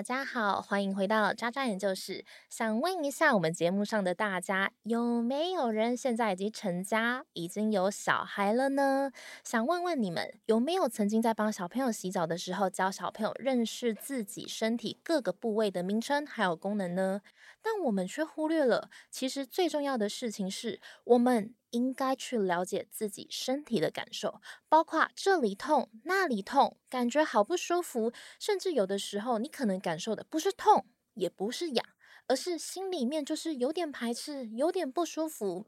[0.00, 2.24] 大家好，欢迎回到渣渣研究室。
[2.48, 9.10] 想问一下，我们节目上的大家有没有人现在已经成家，已经有小孩了呢？
[9.44, 17.20] 想问问你们，有没有曾经在帮小朋友洗澡的时候，教小朋友认识自己身体各个部位的名称还有功能呢？
[17.62, 21.54] 但我们却忽略了，其实最重要的事情是我们。
[21.70, 31.86] 应该去了解自己身体的感受，包括这里痛、那里痛，感觉好不舒服，甚至有的时候你可能感受的不是痛，也不是痒，
[32.26, 35.64] 而是心里面就是有点排斥、有点不舒服。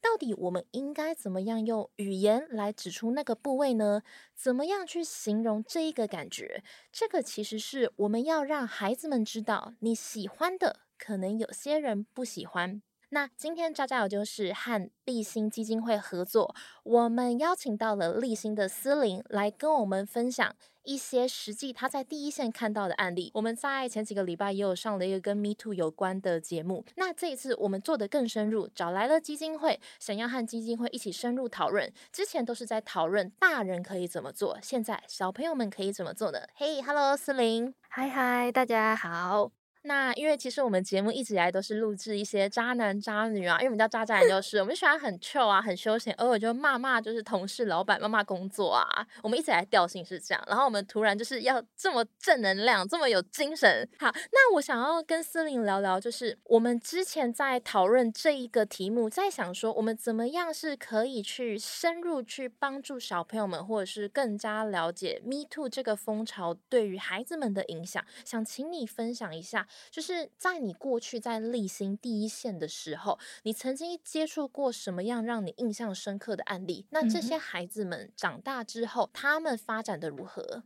[0.00, 4.02] 到底我们应该怎么样用语言来指出那个部位呢？
[4.36, 6.62] 怎么样去形容这一个感觉？
[6.92, 12.82] 这个其实是我们要让孩子们知道，你喜欢的，可能有些人不喜欢。
[13.12, 16.54] 那今天渣渣我就是和立新基金会合作，
[16.84, 23.32] 我们邀请到了立新的思玲来跟我们分享一些实际他在第一线看到的案例。
[23.34, 31.92] 我们在前几个礼拜也有上了一个跟 Me Too 有关的节目，那这一次我们做的更深入，找来了基金会，想要和基金会一起深入讨论。
[32.12, 36.38] 之前都是在讨论大人可以怎么做，现在小朋友们可以怎么做呢？
[36.54, 39.59] 嘿，Hello，思玲，嗨嗨，大家好。
[39.82, 48.84] 那因为其实我们节目一直以来都是录制一些渣男渣女啊，因为我们叫渣渣男就是，我们喜欢很 chill 啊，很休闲，偶尔就骂骂就是同事、老板、骂骂工作啊。
[49.22, 53.88] 我们一直以来调性是这样，然后我们突然就是要这么正能量，这么有精神。
[53.98, 69.66] 好，那我想要跟思玲聊聊，就是我们之前在讨论这一个题目，在想说我们怎么样是可以去深入去帮助小朋友们，或者是更加了解 Me Too 这个风潮对于孩子们的影响，想请你分享一下。
[69.90, 76.86] 就是在你过去在立新第一线的时候，你曾经接触过什么样让你印象深刻的案例？
[76.90, 80.62] 那这些孩子们长大之后，他们发展的如何？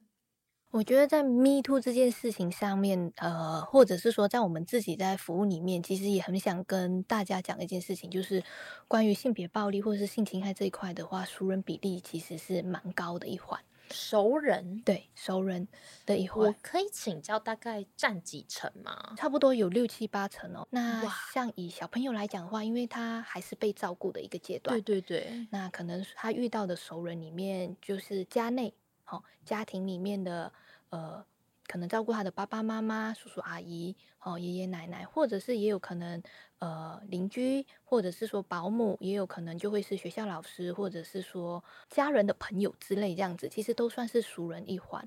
[0.70, 8.42] 我觉得在 Me Too 这件事情上面，呃，或者是说在我们自己在服务里面，其实也很想跟大家讲一件事情，就是
[8.88, 13.60] 关于性别暴力或者是性侵害这一块的话，熟人比例其实是蛮高的一环。
[13.94, 15.68] 熟人对熟人
[16.04, 19.14] 的一环，我可以请教大概占几成吗？
[19.16, 20.66] 差不多有六七八成哦。
[20.70, 25.46] 那像以小朋友来讲的话，因为他还是被照顾的一个阶段，对对对。
[25.50, 28.74] 那可能他遇到的熟人里面，就是家内
[29.06, 30.52] 哦，家庭里面的
[30.90, 31.24] 呃，
[31.66, 36.22] 可能照顾他的爸爸妈妈、叔叔阿姨哦、爷爷奶奶，或者是也有可能。
[36.60, 45.06] 呃，邻居或者是说保姆，也有可能就会是学校老师，或者是说家人的朋友之类这样子，其实都算是熟人一环。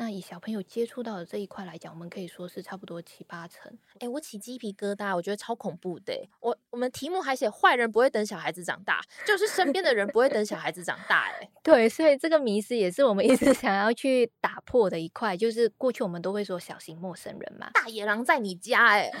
[0.00, 3.76] 那以小朋友接触到的这一块来讲，我们可以说是差不多七八成。
[3.98, 6.14] 哎，我起鸡皮疙瘩，我觉得超恐怖的。
[6.38, 11.22] 我我们题目还写坏人不会等小孩子长大，就是身边的人不会等小孩子长大。
[11.22, 19.10] 哎， 对，所以这个迷思也是我们一直 想要去打破的一块，就是过去我们都会说小心陌生人嘛，大野狼在你家，哎。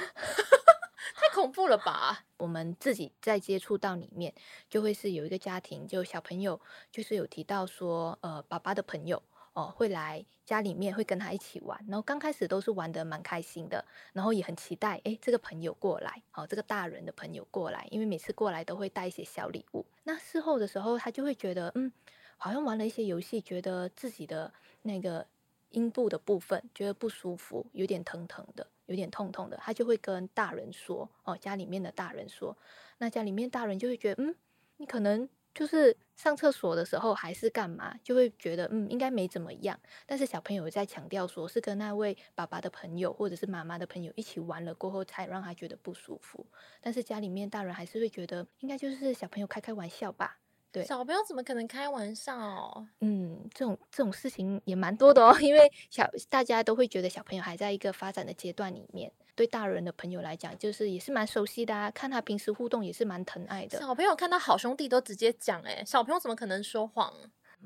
[1.14, 2.24] 太恐怖了吧！
[2.36, 4.32] 我们自己在接触到里面，
[4.68, 6.60] 就会是有一个家庭，就小朋友
[6.92, 9.20] 就是有提到说，呃，爸爸的朋友
[9.58, 11.76] 哦会来家里面，会跟他一起玩。
[11.88, 19.84] 然后刚开始都是玩的蛮开心的，然后也很期待，哎，这个朋友过来，哦，这个大人的朋友过来，因为每次过来都会带一些小礼物。
[20.04, 21.92] 那事后的时候，他就会觉得，嗯，
[22.36, 24.52] 好像玩了一些游戏，觉得自己的
[24.82, 25.26] 那个
[25.70, 28.64] 阴部的部分觉得不舒服，有点疼疼的。
[28.86, 32.56] 有点痛痛的，他就会跟大人说哦，家里面的大人说，
[32.96, 34.34] 那家里面大人就会觉得，嗯，
[34.78, 39.76] 你可能就是上厕所的时候还是干嘛，就会觉得，嗯，应该没怎么样。
[40.06, 46.46] 但是小朋友在强调说，是跟那位爸爸的朋友或者是妈妈的朋友一起玩了过后，才让他觉得不舒服。
[46.80, 50.38] 但是家里面大人还是会觉得，应该就是小朋友开开玩笑吧。
[50.70, 52.38] 对，小朋友怎么可能开玩笑？
[52.38, 55.36] 哦嗯，这种这种事情也蛮多的哦。
[55.40, 61.88] 因为小大家都会觉得小朋友还在一个发展的阶段里面，对大人的朋友来讲，就是也是蛮熟悉的啊。
[61.92, 63.78] 看他平时互动也是蛮疼爱的。
[63.78, 67.14] 小朋友看到好兄弟都直接讲，哎，小朋友怎么可能说谎？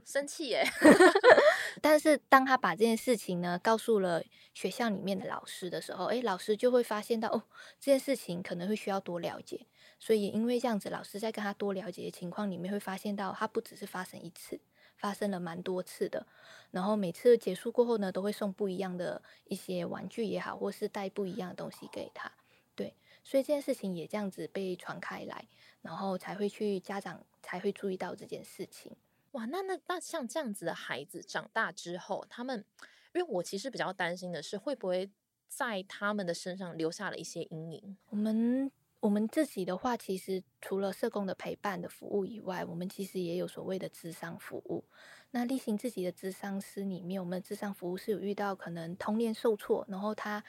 [0.04, 0.62] 生气耶！
[1.80, 7.42] 但是当他把这件事情呢告诉了学校里面的老师的时候，诶，老师就会发现到哦，
[7.80, 9.66] 这件事情可能会需要多了解。
[9.98, 14.60] 所以因为这样子，老师在跟他多了解的情况里面，会发现到他不只是发生一次，
[15.02, 16.24] 发生了蛮多次的。
[16.70, 22.30] 然后每次结束过后呢，都会送不一样的一些玩具也好，或是带不一样的东西给他。
[22.76, 22.94] 对，
[23.24, 25.44] 所以这件事情也这样子被传开来，
[25.82, 28.96] 然后才会去家长才会注意到这件事情。
[29.32, 32.64] 哇，那那那像这样子的孩子长大之后，他们，
[33.12, 35.10] 因为我其实比较担心的是，会不会
[35.48, 37.98] 在他们的身上留下了一些阴影。
[38.08, 38.70] 我们
[39.02, 44.84] 我们自己的话，其实除了社工的陪伴的服务以外，我们其实也有所谓的智商服务。
[45.32, 50.44] 那例行自己的智商师里面，我们的智商服务是有遇到可能童年受挫，然后他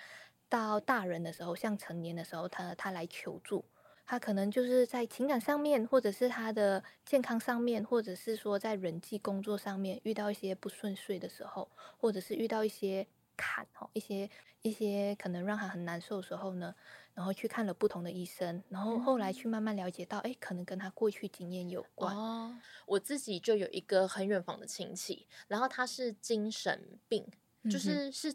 [0.48, 3.66] 到大人的时候，像成年的时候，他他来求助，
[4.06, 11.68] 他可能就是在情感上面，或者是他的健康上面，或者是说在人际工作上面遇到一些不顺遂的时候，
[11.98, 14.30] 或者是遇到一些坎哦，一些
[14.62, 16.74] 一些可能让他很难受的时候呢。
[17.16, 22.18] 然后去看了不同的医生，然后后来去慢慢了解到，哎，可能跟他过去经验有关。
[22.18, 22.58] 哦，
[22.88, 27.24] 我自己就有一个很远房的亲戚，然后他是精神病，
[27.70, 28.34] 就是是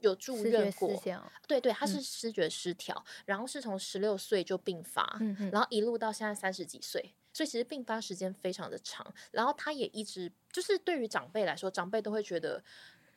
[0.00, 0.94] 有住院过，
[1.46, 5.18] 对对，他是视觉失调，然后是从十六岁就病发，
[5.50, 9.10] 然后一路到现在三十几岁，所以其实病发时间非常的长。
[9.30, 12.62] 然后他也一直就是对于长辈来说，长辈都会觉得。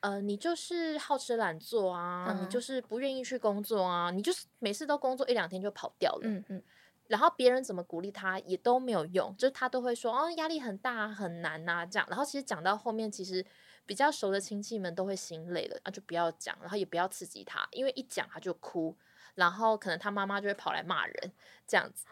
[0.01, 6.21] 呃，你就是好吃懒做啊，你就是不愿意去工作啊，你就是每次都工作一两天就跑掉了。
[6.23, 6.63] 嗯嗯。
[7.07, 12.07] 然后别人怎么鼓励他也都没有用，就是他都会说哦压力很大很难呐这样。
[12.09, 13.45] 然后其实讲到后面，其实
[13.85, 18.95] 比较熟的亲戚们都会心累了，那就不要讲，然后也不要刺激他，因为一讲他就哭，
[19.35, 21.31] 然后可能他妈妈就会跑来骂人
[21.67, 22.05] 这样子。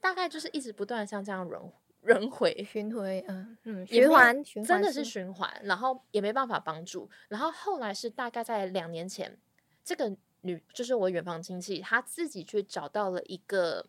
[0.00, 1.72] 大概就是一直不断像这样轮
[2.06, 7.08] 轮回循回，嗯嗯，循环，真的是循环，然后也没办法帮助。
[7.28, 9.38] 然后后来是大概在两年前，
[9.84, 13.86] 这个女就是我远房亲戚，她自己去找到了一个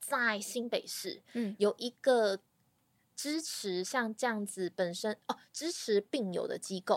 [0.00, 2.40] 在新北市，嗯，有一个。
[3.16, 6.96] 支持像这样子本身哦，支持病友的机构，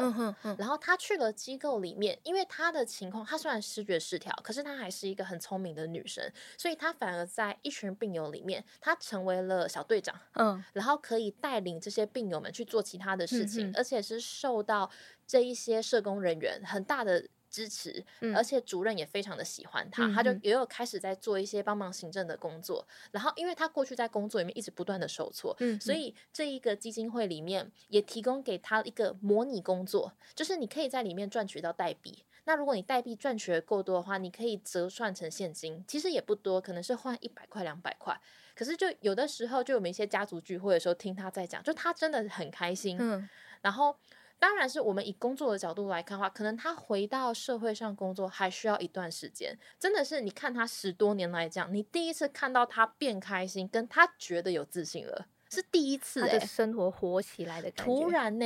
[0.58, 14.92] 然后他去了机构里面，因为他的情况，他虽然视觉失调，可是他还是一个很聪明的女生，所以他反而在一群病友里面，他成为了小队长，嗯，然后可以带领这些病友们去做其他的事情，而且是受到
[15.26, 17.28] 这一些社工人员很大的。
[17.50, 18.06] 支持，
[18.36, 22.88] 而且主任也非常的喜欢他，他就也有开始在做一些帮忙行政的工作。
[23.12, 32.24] 然后，因为他过去在工作里面一直不断的受挫，所以这一个基金会里面也提供给他一个模拟工作，就是你可以在里面赚取到代币。
[32.46, 38.20] 那如果你代币赚取的够多的话，你可以折算成现金，其实也不多，可能是换一百块、两百块。
[38.56, 42.98] 可是就有的时候，就我们一些家族聚会的时候听他在讲，就他真的很开心。
[43.00, 43.30] 嗯，
[43.62, 43.96] 然后。
[44.40, 49.60] 当然是我们以工作的角度来看的话，可能他回到社会上工作还需要一段时间。
[49.78, 56.22] 真的是，你看他十多年来这样，你第一次看到他变开心，跟他觉得有自信了，是第一次。
[56.22, 57.92] 他的生活活起来的感觉。
[57.92, 58.46] 突然呢，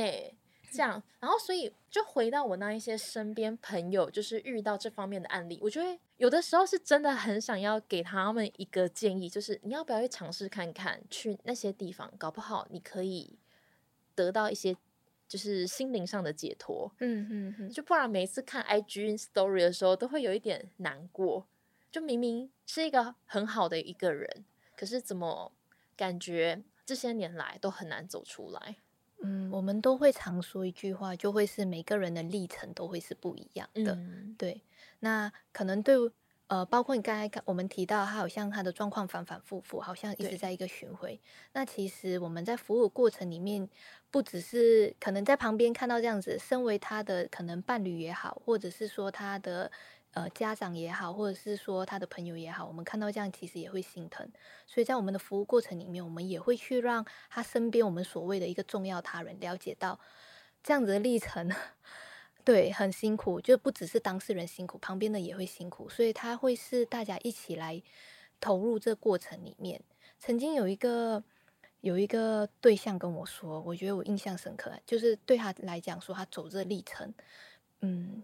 [0.72, 13.38] 这样，然后所以就回到我那一些身边朋友，就是遇到这方面的案例，我觉得有的时候是真的很想要给他们一个建议，就是你要不要去尝试看看，去那些地方，搞不好你可以
[14.16, 14.76] 得到一些。
[15.26, 21.46] 就是心灵上的解脱，嗯嗯嗯，就不然每次看 IG Story 的时候，都会有一点难过。
[21.90, 24.44] 就明明是一个很好的一个人，
[24.76, 25.52] 可是怎么
[25.96, 28.76] 感觉这些年来都很难走出来？
[29.22, 33.98] 嗯，我们都会常说一句话，就会是每个人的历程都会是不一样的。
[34.36, 34.62] 对，
[35.00, 35.96] 那可能对。
[36.46, 41.18] 呃，包括你刚才看，我们提到他好像他的状况反反复复，好像一直在一个巡回。
[41.54, 43.66] 那其实我们在服务过程里面，
[44.10, 49.72] 不只是可能在旁边看到这样子，身为他的可能伴侣也好，或者是说他的
[50.12, 54.30] 呃家长也好，或者是说他的朋友也好，我们看到这样其实也会心疼。
[54.66, 59.98] 所以在我们的服务过程里面，我们也会去让他身边我们所谓的一个重要他人了解到
[60.62, 61.50] 这样子的历程。
[62.44, 67.82] 对，很辛苦，就不只是当事人辛苦，旁边的也会辛苦，所以他会是大家一起来
[68.38, 69.82] 投入这过程里面。
[70.18, 71.24] 曾经有一个
[71.80, 77.14] 有一个对象跟我说，我觉得我印象深刻，就是对他来讲说，他走这历程，
[77.80, 78.22] 嗯，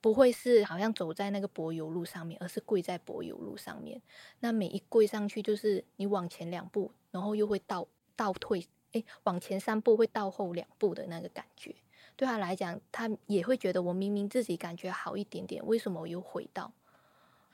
[0.00, 4.00] 不会是好像走在那个柏油路上面，而是跪在柏油路上面。
[4.38, 7.86] 那每一跪上去，就是你往前两步，然后又会倒
[8.16, 11.74] 倒退，诶，往前三步会倒后两步的那个感觉。
[12.20, 16.70] 对他来讲，他也会觉得我明明自己感觉好一点点，为什么我又回到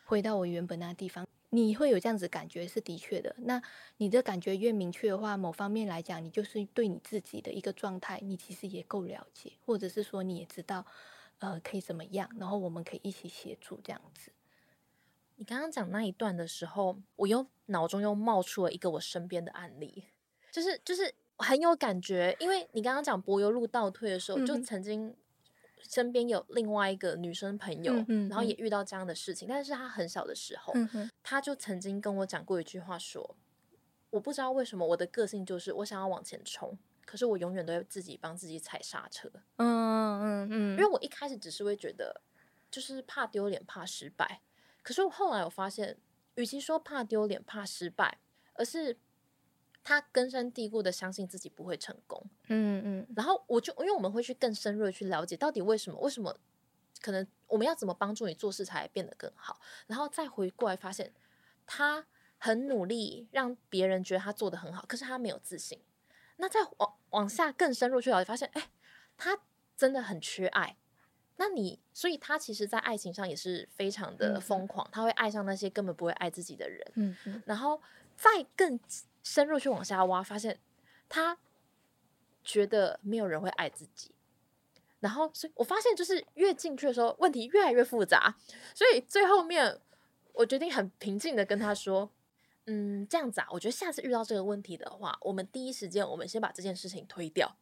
[0.05, 1.25] 回到我原本那个地方？
[1.51, 3.33] 你会有这样子感觉是的确的。
[3.39, 3.63] 那
[3.99, 10.85] 你的感觉越明确的话，某方面来讲，你就是对你自己的一个状态，你其实也够了解，或者是说你也知道，
[11.39, 14.33] 呃，可以怎么样，然后我们可以一起协助这样子。
[15.37, 20.07] 你刚刚讲那一段的时候，我又脑中又冒出了一个我身边的案例，
[20.51, 21.15] 就是就是。
[21.39, 25.15] 很有感觉，因为你刚刚讲柏油路倒退的时候，就曾经
[25.89, 27.93] 身边有另外一个女生朋友，
[28.29, 30.73] 然后也遇到这样的事情，但是她很小的时候，
[31.23, 33.37] 她就曾经跟我讲过一句话，说
[34.11, 39.31] 我不知道为什么我的个性就是我想要往前冲，可是我永远都要自己帮自己踩刹车。
[39.57, 42.23] 嗯嗯嗯，因为我一开始只是会觉得
[42.71, 44.41] 就是怕丢脸、怕失败，
[44.83, 45.99] 可是我后来我发现
[46.37, 48.19] 与其说怕丢脸、怕失败，
[48.55, 48.99] 而是
[49.89, 52.21] 他根深蒂固的相信自己不会成功。
[52.49, 56.37] 嗯嗯然后我就因为我们会去更深入的去了解到底为什么，为什么
[57.01, 61.13] 可能我们要怎么帮助你做事才变得更好，然后再回过来发现
[61.65, 62.05] 他
[62.37, 65.81] 很努力让别人觉得他做的很好，可是他没有自信。
[66.39, 68.71] 那再往往下更深入去了解，发现哎，
[69.17, 69.39] 他
[69.77, 70.77] 真的很缺爱。
[71.37, 76.83] 那你，所以他其实，在爱情上也是非常嗯的嗯疯狂，他会爱上那些根本不会爱自己的人。
[76.95, 77.81] 嗯嗯然后
[78.17, 78.81] 再更
[79.27, 80.61] 深入去往下挖，发现
[81.09, 81.37] 他
[82.45, 84.13] 觉得没有人会爱自己。
[85.01, 88.37] 然后，所以我发现，就是越进去的时候，问题越来越复杂。
[88.73, 89.81] 所以最后面，
[90.33, 92.09] 我决定很平静的跟他说
[92.67, 97.57] ：“嗯，这样子啊，我觉得下次遇到这个问题的话，我们第一时间我们先把这件事情推掉，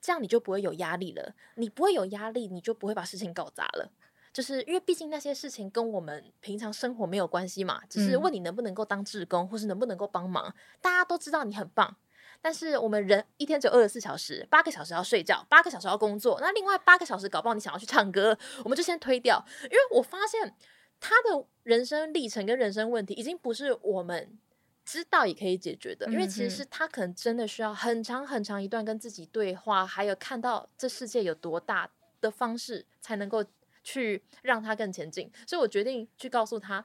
[0.00, 1.34] 这样你就不会有压力了。
[1.56, 3.90] 你不会有压力，你就不会把事情搞砸了。
[4.38, 10.54] 就是因为毕竟那些事情跟我们平常生活没有关系嘛，只是嗯问你能不能够当志工，或是能不能够帮忙。
[10.80, 11.96] 大家都知道你很棒，
[12.40, 19.44] 但是我们人一天只有二十四小时，八个小时要睡觉，八个小时要工作，那另外八个小时搞不好你想要去唱歌，我们就先推掉。
[19.64, 20.54] 因为我发现
[21.00, 24.38] 他的人生历程跟人生问题，已经不是我们
[24.84, 31.90] 知道也可以解决的，因为其实嗯是他可能真的需要很长很长一段跟自己对话，还有看到这世界有多大
[32.20, 33.44] 的方式，才能够
[33.88, 35.30] 去让他更前进。
[35.46, 36.84] 所以我决定去告诉他，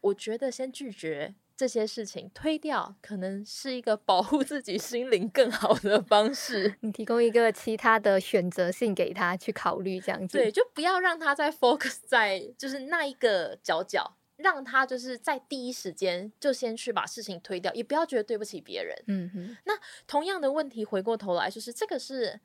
[0.00, 6.76] 我觉得先拒绝这些事情，推掉，可能是一个保护自己心灵更好的方式。
[6.82, 10.38] 你提供一个其他的选择性给他去考虑，这样子。
[10.38, 18.96] 对，就不要让他再 focus 在就是那一个角角，让他就是在第一时间就先去把事情推掉，也不要觉得对不起别人。
[19.08, 19.72] 嗯哼，那
[20.06, 22.38] 同样的问题回过头来，就是这个是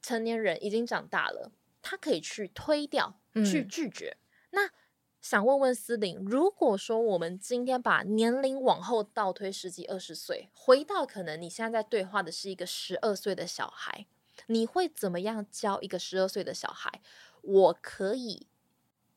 [0.00, 1.50] 成年人已经长大了，
[1.82, 4.16] 他可以去推掉、去嗯拒绝。
[4.50, 4.70] 那
[5.20, 14.06] 想问问思玲，如果说我们今天把年龄往后倒推十几二十岁，回到可能你现在在对话的是一个十二岁的小孩，
[14.46, 17.00] 你会怎么样教一个十二岁的小孩？
[17.42, 18.46] 我可以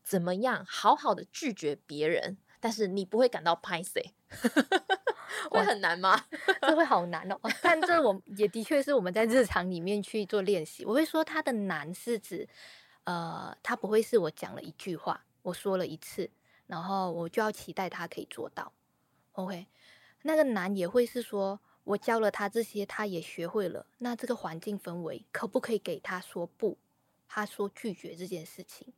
[0.03, 4.13] 怎么样好好的拒绝别人，但是你不会感到拍 C，
[5.49, 6.19] 会很难吗？
[6.61, 7.39] 这会好难哦。
[7.61, 10.85] 但这我也的确是我们在日常里面去做练习。
[10.85, 12.47] 我会说它的难是指，
[13.03, 16.29] 呃，它不会是我讲了一句话，我说了一次，
[16.67, 18.71] 然后我就要期待他可以做到。
[19.33, 19.67] OK，
[20.23, 23.85] 那个难也会是说我教了他这些，他也学会了。
[23.97, 26.77] 那这个环境氛围可不可以给他说不？
[27.27, 28.93] 他说拒绝这件事情。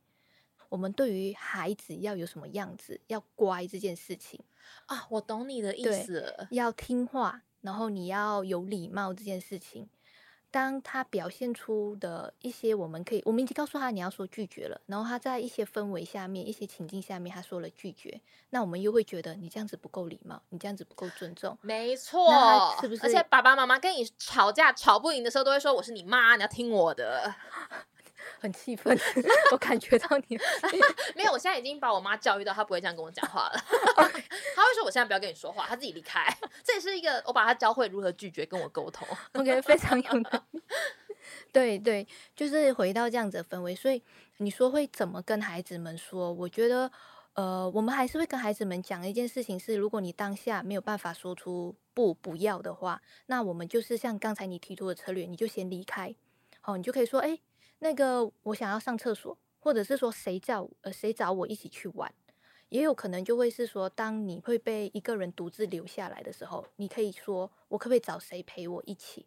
[0.68, 4.40] 我们对于孩子要有什么样子，要乖这件事情，
[4.86, 6.48] 啊，我懂你的意思了。
[6.50, 9.88] 要听话，然后你要有礼貌这件事情。
[10.50, 21.58] 当他表现出的一些，我们可以，我们已经告诉他你要说拒绝了，然后他在一些氛围下面、一些情境下面，他说了拒绝，那我们又会觉得你这样子不够礼貌，你这样子不够尊重。
[21.60, 27.34] 没错是不是而且爸爸妈妈跟你吵架吵不赢的时候，都会说我是你妈，你要听我的。
[28.40, 28.96] 很气愤，
[29.52, 30.38] 我感觉到你。
[31.14, 33.60] 没有，我现在已经把我妈教育到，她不会这样跟我讲话了。
[33.96, 36.24] 她会说我现在不要跟你说话，她自己离开。
[36.64, 39.06] 这也是一个我把她教会如何拒绝跟我沟通。
[39.34, 40.62] OK，非常有能力。
[41.52, 44.02] 对对，就是回到这样子的氛围，所以
[44.38, 46.32] 你说会怎么跟孩子们说？
[46.32, 46.90] 我觉得，
[47.34, 56.14] 呃，我们还是会跟孩子们讲一件事情是，如果你当下没有办法说出不不要的话，那我们就是像刚才你提出的策略，你就先离开。
[56.60, 57.38] 好，你就可以说，哎，
[57.80, 62.12] 那个我想要上厕所，或者是说谁叫呃谁找我一起去玩。
[62.68, 69.26] 也有可能就会是说，当你会被一个人独自留下来的时候，你可以说，我可不可以找谁陪我一起？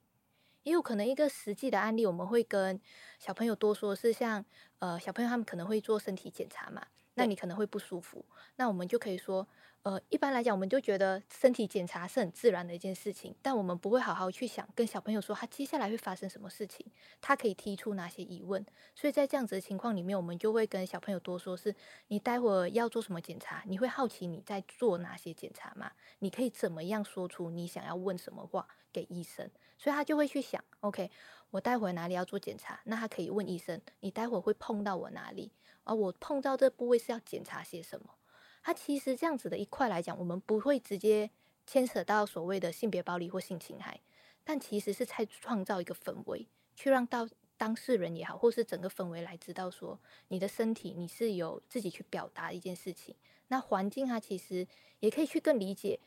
[0.62, 2.79] 也有可能一个实际的案例，我们会跟
[3.17, 4.46] 小朋友多说，是像
[4.77, 8.24] 呃小朋友他们可能会做身体检查嘛，那你可能会不舒服，
[8.58, 9.48] 那我们就可以说，
[9.83, 16.85] 呃，一般来讲，我们就觉得身体检查是很自然的一件事情，但我们不会好好去想跟小朋友说他接下来会发生什么事情，
[17.19, 21.75] 他可以提出哪些疑问，所以在这样子的情况里面，我们就会跟小朋友多说是，
[22.09, 25.91] 你待会儿要做什么检查，你会好奇你在做哪些检查吗？
[26.19, 29.50] 你可以怎么样说出你想要问什么话给医生？
[29.79, 31.09] 所以他就会去想，OK，
[31.50, 32.79] 我待会儿哪里要做检查？
[32.83, 35.51] 那他可以问医生，你待会儿会碰到我哪里？
[35.85, 38.13] 而我碰到这部位是要检查些什么？
[38.61, 41.29] 他其实这样子的一块来讲，我们不会直接
[41.65, 43.99] 牵扯到所谓的性别暴力或性侵害，
[44.43, 47.27] 但其实是在创造一个氛围，去让到
[47.57, 53.15] 当事人也好，或是整个氛围来知道说，你的身体你是有自己去表达一件事情。
[53.47, 54.67] 那环境它其实
[54.99, 55.99] 也可以去更理解，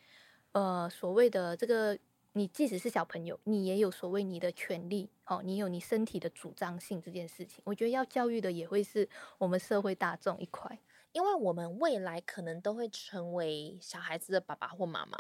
[0.53, 1.99] 呃，所谓的这个。
[2.37, 9.09] 你即使是小朋友，你也有所谓你的权利哦，你有你身体的主张性这件事情，我觉得要教育的也会是
[9.39, 10.77] 我们社会大众一块。
[11.15, 15.19] 因为我们未来可能都会成为小孩子的爸爸或妈妈。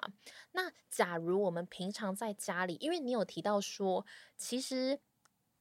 [0.52, 4.04] 那假如我们平常在家里，因为你有提到说，
[4.36, 5.00] 其实。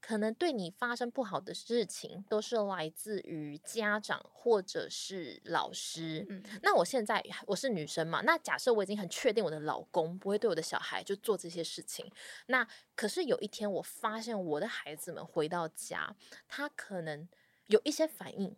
[0.05, 6.25] 可能对你发生不好的事情，都是来自于家长或者是老师。
[6.29, 12.11] 嗯，那我现在我是女生嘛，那假设我已经很确定我的老公不会对我的小孩就做这些事情，
[12.47, 16.13] 那可是有一天我发现我的孩子们回到家，
[16.49, 17.25] 他可能
[17.67, 18.53] 有一些反应，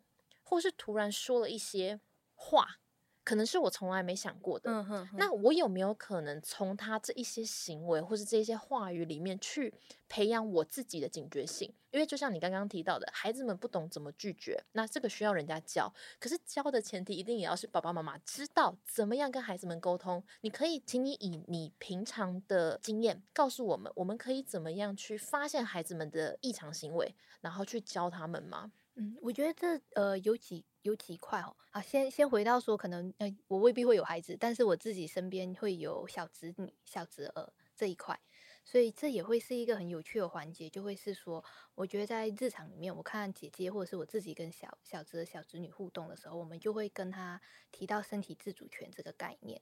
[0.46, 2.00] 或是突然说了一些
[2.36, 2.78] 话。
[3.26, 4.70] 可能是我从来没想过的。
[4.70, 9.74] 嗯哼，那我有没有可能从他这一些行为或是这些话语里面去
[10.08, 11.74] 培养我自己的警觉性？
[11.90, 15.92] 因为就像你刚刚提到的，孩子们不懂怎么拒绝，那这个需要人家教。
[16.20, 20.24] 可是教的前提一定也要是爸爸妈妈知道怎么样跟孩子们沟通。
[20.42, 28.72] 你可以，请你以你平常的经验告诉我们，我们可以怎么样去发现孩子们的异常行为，然后去教他们吗？
[28.98, 38.18] 嗯，我觉得这呃有几有几块哦啊，先先回到说，可能呃我未必会有孩子，但是我自己身边会有小侄女、小侄儿这一块，
[38.64, 41.44] 所以这也会是一个很有趣的环节，就会是说，
[41.76, 47.42] 我觉得在日常里面，我看姐姐或者是我自己跟小小侄、小侄女互动的时候，我们就会跟他
[47.74, 49.62] 提到身体自主权这个概念。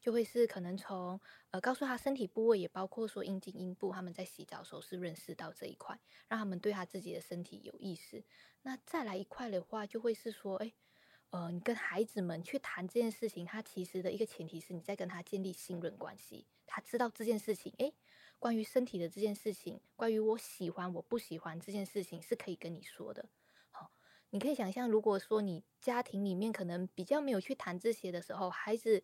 [0.00, 5.98] 就会是可能从呃告诉他身体部位，也包括说阴茎、阴部，他们在洗澡时候是认识到这一块，
[6.28, 8.22] 让他们对他自己的身体有意识。
[8.62, 10.72] 那再来一块的话，就会是说，哎，
[11.30, 17.92] 呃，你跟孩子们去谈这件事情，他其实的一个前提是你在跟他建立信任关系，他知道这件事情，哎，
[18.38, 23.28] 关于身体的这件事情，关于我喜欢我不喜欢这件事情是可以跟你说的。
[23.70, 23.90] 好，
[24.30, 29.02] 你可以想象，如果说你家庭里面可能比较没有去谈这些的时候，孩子。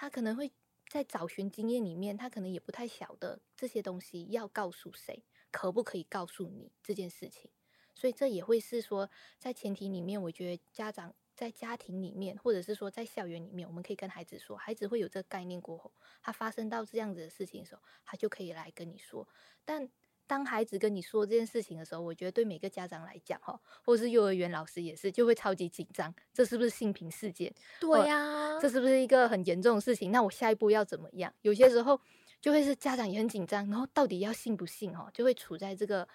[0.00, 0.52] 他可能会
[0.88, 7.50] 在找寻经验里面，他可能也不太晓得这些东西要告诉谁，可不可以告诉你这件事情。
[7.96, 19.26] 所以这也会是说，在前提里面，我觉得家长在家庭里面，或者是说在校园里面，我们可以跟孩子说，孩子会有这个概念过后，他发生到这样子的事情的时候，他就可以来跟你说。
[19.64, 19.90] 但
[20.28, 26.14] 当孩子跟你说这件事情的时候，我觉得对每个家长来讲，哈，或者是幼儿园老师也是，就会超级紧张。
[26.32, 27.52] 这是不是性平事件？
[27.80, 30.12] 对呀，这是不是一个很严重的事情？
[30.12, 31.32] 那我下一步要怎么样？
[31.40, 31.98] 有些时候
[32.40, 34.94] 就会是家长也很紧张，然后到底要信不信？
[34.94, 36.06] 哈，就会处在这个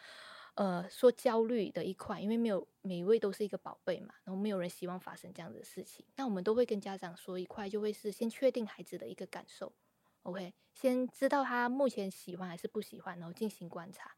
[0.54, 6.06] 呃说焦虑的一块，因为没有每一位都是一个宝贝嘛，然后没有人希望发生这样的事情。
[6.16, 9.74] 那我们都会跟家长说一块，就会是先确定孩子的一个感受。
[10.24, 14.16] OK，先知道他目前喜欢还是不喜欢，然后进行观察。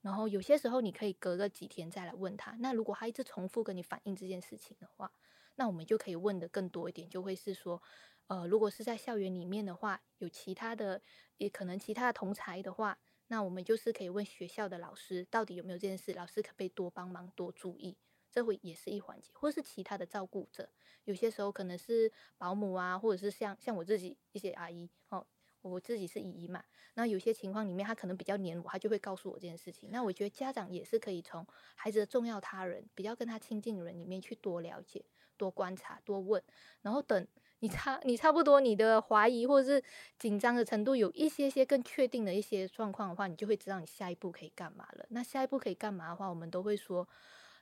[0.00, 2.50] 然后有些时候你可以隔个几天再来问他。
[2.58, 5.10] 那如果他一直重复跟你反映这件事情的话，
[5.54, 7.80] 那我们就可以问的更多一点，就会是说，
[8.26, 11.00] 呃，如果是在校园里面的话，有其他的，
[11.38, 17.96] 也可能其他的同才的话，那我们就是可以问学校的老师到底有没有这件事，老师可不可以多帮忙多注意，
[18.30, 20.68] 这会也是一环节，或是其他的照顾者，
[21.04, 25.26] 有些时候可能是保姆啊，或者是像像我自己一些阿姨哦。
[25.70, 26.62] 我自己是姨姨嘛，
[26.94, 29.88] 那有些情况里面，他可能比较黏我，他就会告诉我这件事情。
[29.90, 35.04] 那我觉得家长也是可以从孩子的重要他人、比较跟他亲近的人里面去多了解、
[35.36, 36.42] 多观察、多问，
[36.82, 37.26] 然后等
[37.60, 39.82] 你差你差不多你的怀疑或者是
[40.18, 45.06] 紧张的程度有一些些更确定的一些状况的话，你就会知道你下一步可以干嘛了。
[45.08, 47.08] 那下一步可以干嘛的话，我们都会说，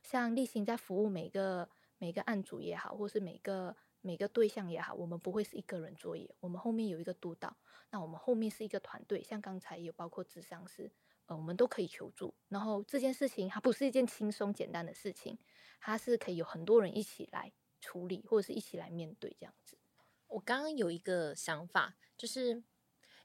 [0.03, 3.77] 像立新在服务每个每个案主也好，或是每个。
[4.03, 7.57] 每个对象也好，我们不会是一个人作业，我们后面有一个督导，
[7.91, 10.91] 那我们后面是一个团队，像刚才有包括智商师，
[11.27, 12.35] 呃，我们都可以求助。
[12.49, 15.39] 然后这件事情它不是一件轻松简单的事情，
[15.81, 19.79] 它是可以有很多人一起来处理，或者是一起来面对这样子。
[20.27, 22.63] 我刚刚有一个想法，就是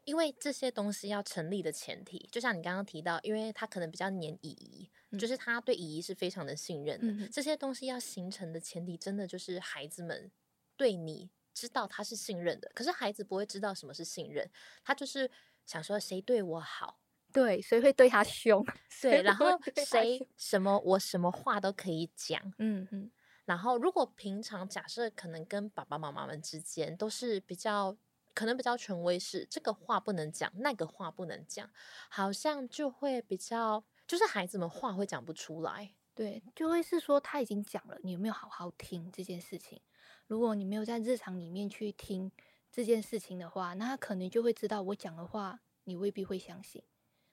[0.03, 7.27] 因为这些东西要成立的前提，就像你刚刚提到，因为他可能比较黏姨姨，就是他对姨姨是非常的信任的。
[7.29, 10.29] 这些东西要形成的前提，真的就是孩子们。
[10.77, 14.49] 对你知道他是信任的，可是孩子不会知道什么是信任，
[14.83, 15.29] 他就是
[15.65, 16.99] 想说谁对我好，
[17.33, 18.63] 对，谁会对他凶，
[19.01, 23.11] 对，然后谁什么我什么话都可以讲，嗯嗯，
[23.45, 27.97] 然后如果平常假设可能跟爸爸妈妈们之间都是比较
[28.35, 31.67] 可能比较权威是，这个话不能讲，那个话不能讲，
[32.07, 39.81] 好像就会比较就是孩子们话会讲不出来，对，就会是说他已经讲了，你有没有好好听这件事情？
[40.27, 42.31] 如果你没有在日常里面去听
[42.71, 46.83] 这件事情的话，那他可能就会知道我讲的话你未必会相信，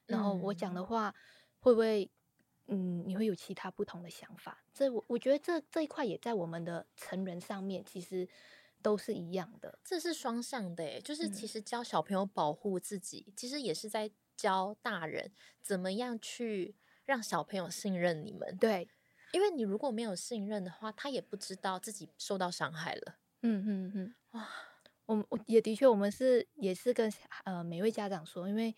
[0.05, 1.13] 然后我讲的话
[1.59, 2.09] 会不会，
[2.67, 4.63] 嗯，你会有其他不同的想法？
[4.73, 8.27] 这我我觉得这这一块也在我们的成人上面其实
[8.81, 15.31] 都是一样的，这是双向的，就是其实教小朋友保护自己，其实也是在教大人
[15.61, 18.55] 怎么样去让小朋友信任你们。
[18.57, 18.87] 对。
[19.35, 23.17] 因为你如果没有信任的话，他也不知道自己受到伤害了。
[23.41, 24.47] 嗯嗯嗯，哇，
[25.07, 27.11] 我我也的确，我们是也是跟
[27.43, 28.73] 呃每位家长说，因为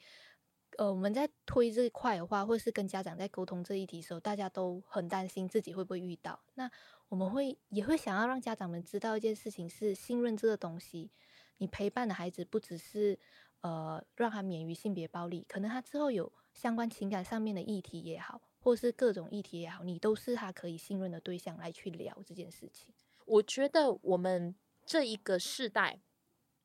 [0.77, 6.39] 呃我们在推这一块的话，或是跟家长在沟通这一题的时候，大家都很担心自己会不会遇到。
[6.55, 6.71] 那
[7.07, 11.11] 我们会也会想要让家长们知道一件事情是信任这个东西，
[11.57, 13.19] 你陪伴的孩子不只是
[13.61, 22.93] 呃让他免于性别暴力，可能他之后有相关情感上面的议题也好，或是各种议题也好，你都是他可以信任的对象来去聊这件事情。
[23.23, 24.53] 我觉得我们
[24.85, 26.01] 这一个世代，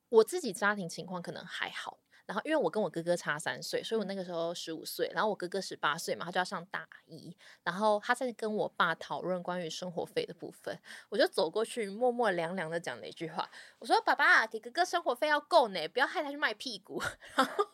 [0.09, 2.02] 我自己家庭情况可能还好。
[2.25, 7.35] 然后，因为我跟我哥哥差三岁，所以我那个时候十五岁，然后我哥哥十八岁嘛，他就要上大一。
[7.63, 17.03] 然后他在跟我爸讨论关于生活费的部分，我就走过去，默默凉凉的讲了一句话：“我说，爸爸，给哥哥生活费要够呢，不要害他去卖屁股。”
[17.35, 17.65] 然后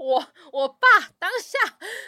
[0.00, 0.86] 我我爸
[1.18, 1.58] 当下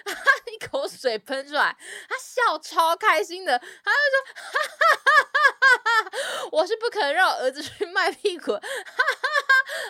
[0.53, 1.77] 一口水喷出来，
[2.09, 5.25] 他笑超开心的，他就说：“哈哈哈
[5.61, 9.30] 哈哈哈，我是不可能让我儿子去卖屁股。”哈哈。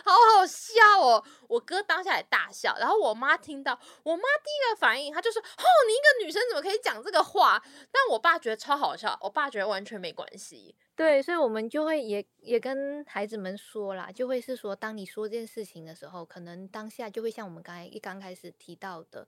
[0.04, 1.24] 好好笑哦！
[1.48, 10.76] 我哥当下也大笑，然后我妈听到，我妈第一个反应，她就说：“哦，你一个女生怎么可以讲这个话？”但我爸觉得超好笑，我爸觉得完全没关系。
[10.94, 19.26] 对，所以我们就会也也跟孩子们说啦，就会是说，当你说这件事情的时候，可能当下就会像我们刚才一刚开始提到的，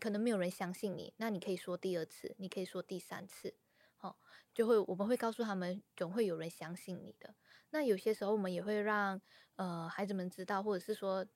[0.00, 3.54] 可能没有人相信你，那你可以说第二次，你可以说第三次，
[4.00, 4.16] 哦，
[4.52, 7.34] 就会我们会告诉他们，总会有人相信你的。
[7.70, 9.20] 那有些时候我们也会让。
[9.58, 11.26] 呃，孩子们知道，或者是说，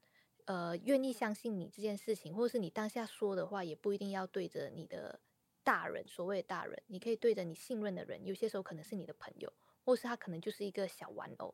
[0.45, 5.19] 呃，愿意相信你这件事情，或者是你当下说的话，也不一定要对着你的
[5.65, 9.53] 大人，所谓的大人，你可以对着你信任的人，有些时候可能是你的朋友，
[9.85, 11.53] 或是他可能就是一个小玩偶。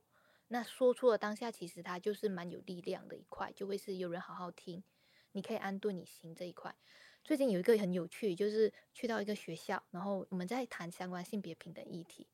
[0.49, 4.85] 那说出了当下，其实他就是蛮有力量的一块，就会是有人好好听，
[5.33, 6.77] 你可以安顿你心这一块。
[7.25, 12.27] 最近有一个很有趣，就是去到一个学校，然后我们在谈相关性别平等议题，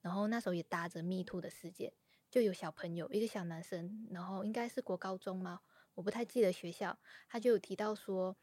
[0.00, 1.92] 然后那时候也搭着 Me Too 的事件。
[2.30, 5.60] 就有小朋友，一个小男生，然后应该是国高中吗？
[5.94, 6.98] 我不太记得学校。
[7.26, 8.36] 他就有提到说，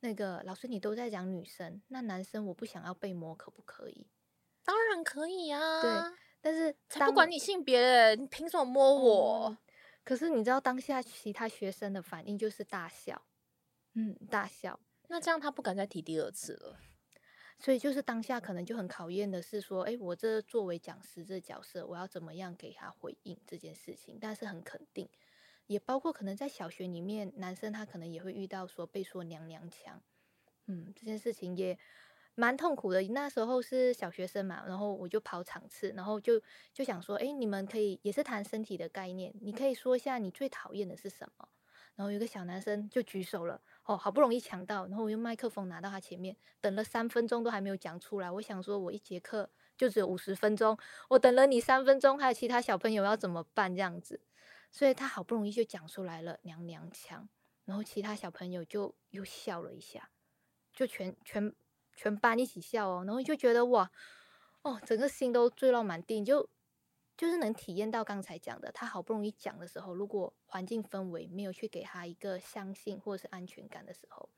[0.00, 4.08] 那个老师你都在讲女生，那男生我不想要被摸，可不可以？
[4.64, 5.80] 当然可以啊。
[5.80, 9.58] 对，但是才不管你性别，你凭什么摸我？
[10.02, 13.24] 可是你知道当下其他学生的反应就是大笑，
[13.94, 14.80] 嗯，大笑。
[15.06, 16.80] 那这样他不敢再提第二次了。
[17.60, 24.16] 所以就是当下可能就很考验的是说，哎，我这作为讲师这角色，我要怎么样给他回应这件事情？
[24.20, 25.08] 但是很肯定，
[25.66, 30.00] 也包括可能在小学里面，男生他可能也会遇到说被说娘娘腔，
[30.66, 31.76] 嗯，这件事情也
[32.36, 33.02] 蛮痛苦的。
[33.08, 36.40] 那时候是小学生嘛，然后我就跑场次，然后就
[36.72, 41.48] 就想说，哎，你们可以也是谈身体的概念，你可以说一下你最讨厌的是什么？
[41.96, 43.60] 然后有个小男生就举手了。
[43.88, 48.30] 哦，好不容易抢到，然后我用麦克风拿到他前面，等了三分钟都还没有讲出来。
[48.30, 49.48] 我想说，我一节课
[49.78, 50.76] 就只有五十分钟，
[51.08, 53.74] 我等了你三分钟，还有其他小朋友要怎么办？
[53.74, 54.20] 这样子，
[54.70, 57.26] 所以他好不容易就讲出来了，娘娘腔，
[57.64, 60.10] 然后其他小朋友就又笑了一下，
[60.74, 61.54] 就全全
[61.96, 63.90] 全班一起笑哦，然后就觉得哇，
[64.60, 66.50] 哦，整个心都坠落满地，就。
[67.18, 74.30] 就是能体验到刚才讲的，他好不容易讲的时候，如果环境氛围没有去给他一个相信或者是安全感的时候，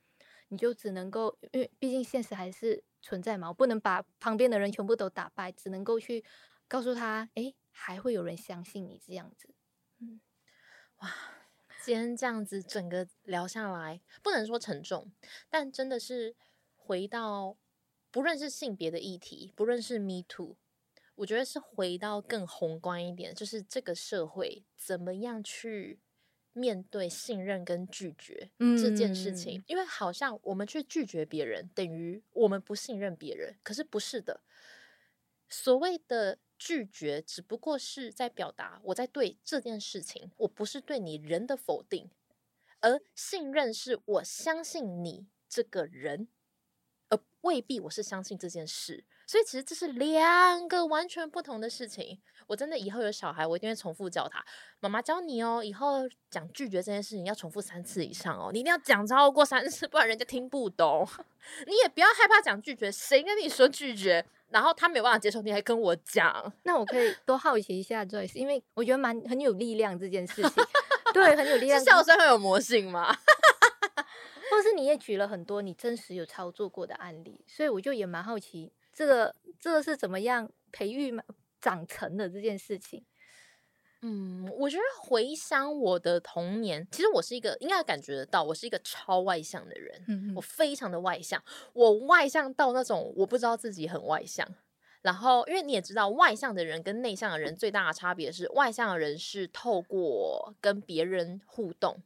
[0.48, 6.24] 你就只能够，因为毕竟现实还是存在嘛，我不能把旁边的人全部都打败，只能够去
[6.66, 9.54] 告诉他，哎，还会有人相信你这样子。
[9.98, 10.22] 嗯，
[11.00, 11.10] 哇，
[11.84, 15.12] 今天这样子整个聊下来，不能说沉重，
[15.50, 16.34] 但真的是
[16.74, 17.58] 回到
[18.10, 20.56] 不论是性别的议题，不论是 Me Too。
[21.20, 26.00] 我觉得是回到更宏观一点，就是这个社会怎么样去
[26.54, 29.62] 面对信任跟拒绝这件事情。
[29.66, 33.54] 因为好像我们去拒绝别人，等于我们不信任别人。
[33.62, 34.40] 可是不是的，
[35.46, 42.10] 所谓的拒绝只不过是在表达我在对这件事情，我不是对你人的否定，
[42.80, 46.28] 而信任是我相信你这个人，
[47.10, 49.04] 而未必我是相信这件事。
[49.30, 52.18] 所以其实这是两个完全不同的事情。
[52.48, 54.44] 我真的以后有小孩，我一定会重复教他。
[54.80, 61.06] 妈妈教你哦，以后讲拒绝这件事情要重复三次以上哦，你一定要讲超过三次，不然人家听不懂。
[61.68, 66.52] 你也不要害怕讲拒绝，谁跟你说拒绝，然后他没有办法接受，你还跟我讲。
[66.64, 70.64] 那我可以多好奇一下 Joyce，因为我觉得蛮很有力量这件事情。
[71.14, 71.78] 对，很有力量。
[71.78, 73.16] 是笑声很有魔性吗？
[74.50, 78.72] 或是你也举了很多你真实有操作过的案例，所以我就也蛮好奇。
[78.92, 81.12] 这个这个是怎么样培育
[81.60, 83.04] 长成的这件事情？
[84.02, 91.42] 嗯，我觉得回想我的童年，其实我是一个应该感觉得到，我是一个超外向的人，嗯我非常的外向，
[91.74, 94.46] 我外向到那种我不知道自己很外向。
[95.02, 102.02] 然后，因为你也知道，外向的人跟内向的人最大的差别是，外向的人是透过跟别人互动，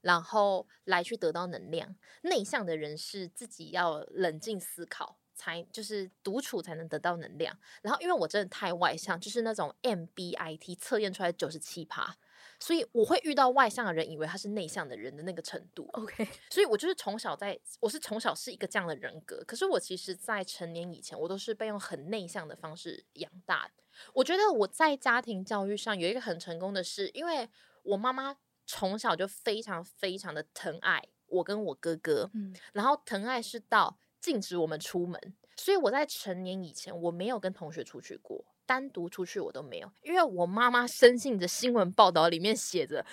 [0.00, 7.56] 然后来去得到能量；内向的人是自己要冷静思考，才就是独处才能得到能量。
[7.80, 12.14] 然后，因为我真的太外向，就是那种 MBIT 测验出来九十七趴，
[12.58, 15.88] 所以我会遇到外向的人，以为他是内向的人的那个程度。
[15.94, 19.42] OK， 所以我就是从小在，我是从小是一个这样的人格。
[19.46, 23.82] 可是我其实，在成年以前，我都是被用很内向的方式养大的。
[24.12, 27.48] 我觉得我在家庭教育上有一个很成功的是，因为
[27.82, 35.18] 我妈妈从小就非常非常的疼爱我跟我哥哥，嗯然后疼爱是到禁止我们出门，
[35.56, 43.04] 所以我在成年以前我没有跟同学出去过，单独出去我都没有，因为我妈妈深信着新闻报道里面写着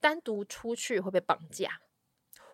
[0.00, 1.80] 单独出去会被绑架，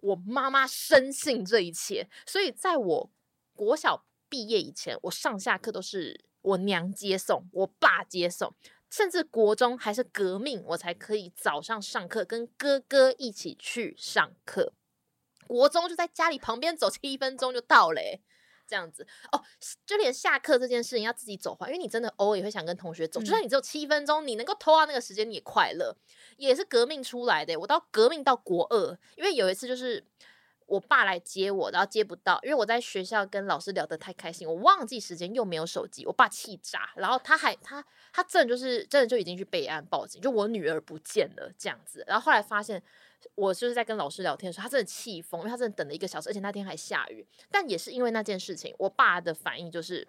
[0.02, 3.11] 我妈妈深信这一切，所以在我
[3.54, 8.54] 国小毕业以前，我上下课都是我娘接送，我爸接送。
[8.88, 14.72] 甚至国中还是革命，我才可以早上上课跟哥哥一起去上课。
[15.46, 18.20] 国中就在家里旁边走七分钟就到了、欸，
[18.66, 19.42] 这样子哦。
[19.87, 25.96] 就连下课这件事情要自己走回来，因为你真的偶尔也会想跟同学走，就算你只有七分钟，你能够拖到那个时间，你也快乐，
[26.37, 30.04] 也是革命出来的欸、我到革命到国二，因为有一次就是
[30.66, 42.82] 我爸来接我，然后接不到，因为我在学校跟老师聊得太开心，我忘记时间又没有手机，我爸气炸，然后他还他他真的就是真的就已经去备案报警，就我女儿不见了这样子，然后后来发现。
[43.35, 47.26] 我就是在跟老师聊天的时候，他真的气疯，因为他真的等了一个小时，而且那天还下雨。
[47.50, 50.07] 但也是因为那件事情，我爸的反应就是，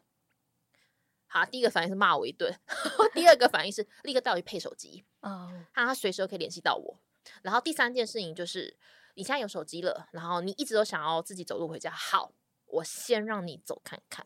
[1.27, 2.53] 好，第一个反应是骂我一顿，
[3.13, 6.99] 第二个反应是立刻带我去配手机，哦，让他随时都可以联系到我。
[7.41, 8.77] 然后第三件事情就是，
[9.15, 12.31] 你现在有手机了，然后你一直都想要自己走路回家，好，
[12.65, 14.25] 我先让你走看看。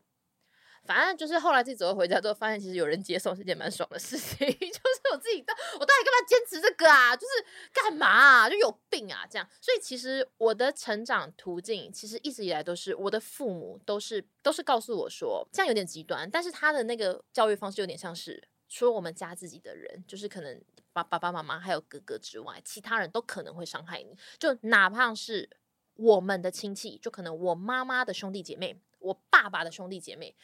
[0.83, 4.47] 反正就是后来自己走路回家之后，发现其实有人接送是件蛮爽的事情。
[4.47, 4.80] 就 是
[5.11, 7.15] 我自己到我到底干嘛坚持这个啊？
[7.15, 8.49] 就是干嘛啊？
[8.49, 9.27] 就有病啊？
[9.29, 9.47] 这样。
[9.59, 20.61] 所以其实我的成长途径，其实一直以来都是我的父母都是都是告诉我说，这样有点极端，但是他的那个教育方式有点像是除了我们家自己的人，就是可能
[20.93, 24.17] 爸爸爸妈妈还有哥哥之外，其他人都可能会伤害你。
[24.39, 25.49] 就哪怕是
[25.95, 30.35] 我们的亲戚，就可能我妈妈的兄弟姐妹，我爸爸的兄弟姐妹。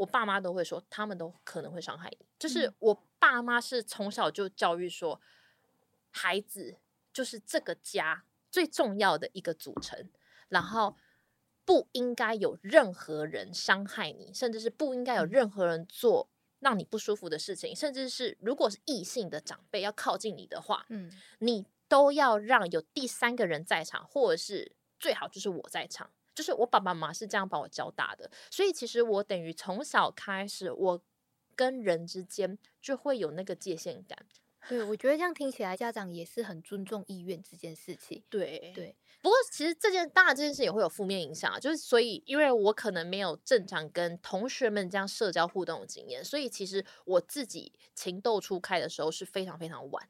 [0.00, 2.26] 我爸妈都会说，他们都可能会伤害你。
[2.38, 5.20] 就是嗯我爸妈是从小就教育说，
[6.10, 6.78] 孩子
[7.12, 10.10] 就是这个家最重要的一个组成，
[10.48, 10.96] 然后
[11.66, 26.10] 不应该有任何人伤害你，甚至是不应该有嗯任何人做让你不舒服的事情，甚至是如果是异性的长辈要靠近你的话，嗯你都要让有第三个人在场，或者是最好就是我在场。
[26.40, 31.02] 就是我爸爸妈妈是这样把我教大的，所以其实我等于从小开始，我
[31.54, 34.18] 跟人之间就会有那个界限感。
[34.66, 38.22] 对，我觉得这样听起来，家长也是很尊重意愿这件事情。
[38.30, 50.08] 对对，不过其实这件当然这件事也会有负面影响啊，就是所以因为我可能没有正常跟同学们这样社交互动的经验，所以其实我自己情窦初开的时候是非常非常晚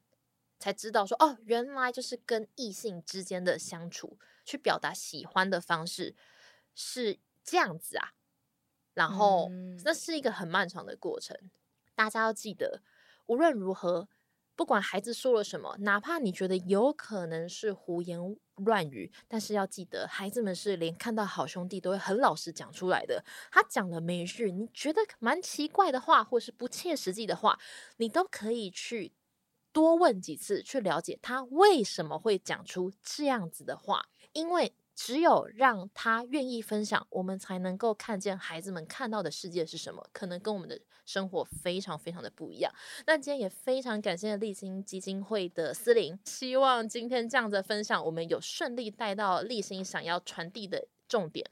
[0.61, 6.15] 才知道说哦，原来就是跟异性之间的相处，去表达喜欢的方式
[6.77, 8.13] 是这样子啊。
[8.93, 11.51] 然后、嗯那是一个很漫长的过程，
[11.95, 12.83] 大家要记得，
[13.27, 14.09] 无论如何，
[14.57, 18.19] 不管孩子说了什么，哪怕你觉得有可能是胡言
[18.57, 23.25] 乱语，但是要记得，孩子们是连看到好兄弟都会很老实讲出来的。
[23.51, 27.59] 他讲的每一句你觉得蛮奇怪的话，或是不切实际的话，
[27.97, 29.13] 你都可以去
[29.73, 34.75] 多问几次，去了解他为什么会讲出这样子的话，因为。
[34.93, 42.71] 只有让他愿意分享，我们才能够看见孩子们看到的世界是什么，可能跟我们的生活非常非常的不一样。
[43.07, 51.51] 那今天也非常感谢立新基金会的思玲，希望今天这样的分享，我们有顺利带到立新想要传递的重点。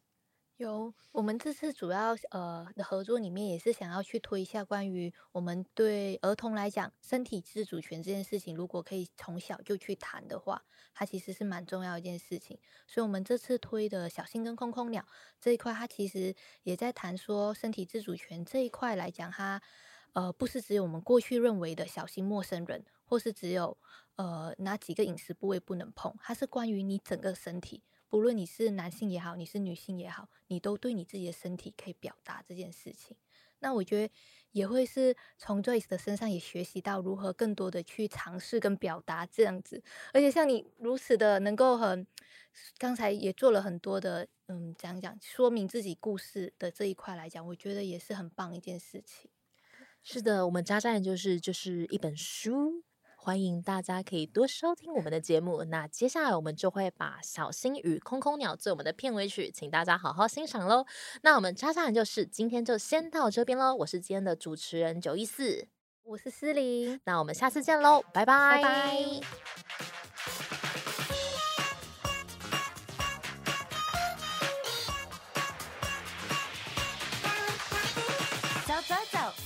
[0.59, 10.61] 有，我们这次主要呃的合作里面也是想要去推一下关于我们对儿童来讲身体自主权这件事情，如果可以从小就去谈的话，
[10.93, 12.59] 它其实是蛮重要一件事情。
[12.89, 15.07] 所以，我们这次推的小新跟空空鸟
[15.41, 19.63] 这一块，它其实也在谈说身体自主权这一块来讲，它
[20.13, 23.79] 呃不是只有我们过去认为的小心陌生人，或是只有
[24.17, 27.85] 呃哪几个隐私部位不能碰，它是关于你整个身体。
[28.09, 33.17] 不论你是男性也好，你是女性也好，你都对你自己的身体可以表达这件事情。
[33.61, 34.15] 那我觉得
[34.53, 42.07] 也会是从 Joyce 的身上也学习到如何更多的去尝试跟表达这样子，而且像你如此的能够很，
[42.79, 49.29] 刚才也做了很多的，嗯，讲讲说明自己故事的这一块来讲，我觉得也是很棒一件事情。
[50.05, 52.85] 是的，我们渣渣研就是就是一本书。
[53.21, 55.65] 欢迎大家可以多收听我们的节目。
[55.65, 60.87] 那接下来我们就会把《小星与空空鸟》做我们的片尾曲，请大家好好欣赏喽。
[61.23, 63.75] 那我们渣渣人就是今天就先到这边喽。
[63.75, 65.69] 我是今天的主持人九一四，
[66.05, 66.99] 我是思玲。
[67.05, 69.21] 那我们下次见喽，拜拜拜拜。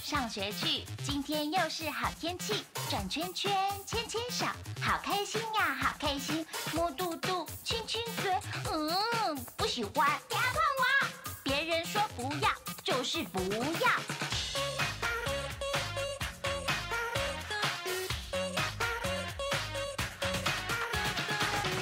[0.03, 2.53] 上学去，今天又是好天气，
[2.93, 3.51] 转圈圈，
[3.87, 4.45] 牵牵手，
[4.83, 8.31] 好开心呀，好开心，摸肚肚，亲亲嘴，
[8.71, 11.09] 嗯，不喜欢，别碰我，
[11.43, 12.51] 别人说不要
[12.85, 13.41] 就是不
[13.81, 13.91] 要。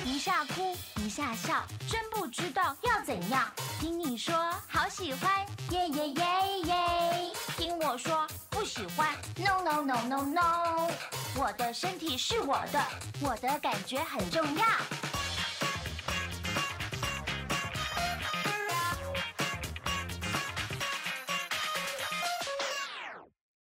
[0.04, 3.50] 一下哭，一下笑，真不知道要怎样。
[3.80, 4.32] 听你说
[4.68, 7.32] 好喜欢，耶耶耶耶。
[7.56, 8.28] 听我说
[8.70, 10.90] 喜欢，no no no no no，
[11.34, 12.80] 我的身体是我的，
[13.20, 14.64] 我的感觉很重要。